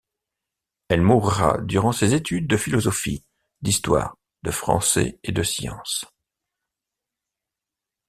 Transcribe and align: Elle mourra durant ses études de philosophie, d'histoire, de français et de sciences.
Elle 0.89 1.03
mourra 1.03 1.59
durant 1.61 1.91
ses 1.91 2.15
études 2.15 2.47
de 2.47 2.57
philosophie, 2.57 3.23
d'histoire, 3.61 4.17
de 4.41 4.49
français 4.49 5.19
et 5.23 5.31
de 5.31 5.43
sciences. 5.43 6.05